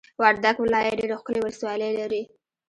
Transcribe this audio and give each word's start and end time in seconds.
وردګ 0.21 0.55
ولایت 0.61 0.95
ډېرې 0.99 1.15
ښکلې 1.19 1.39
ولسوالۍ 1.41 1.91
لري! 1.99 2.21